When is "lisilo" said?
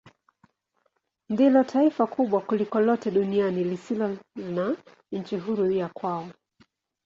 3.63-4.17